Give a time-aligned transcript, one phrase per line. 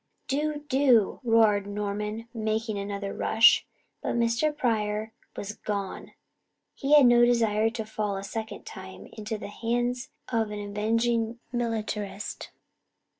[0.27, 3.67] "Do do," roared Norman, making another rush.
[4.01, 4.51] But Mr.
[4.57, 6.13] Pryor was gone.
[6.73, 11.39] He had no desire to fall a second time into the hands of an avenging
[11.53, 12.49] militarist.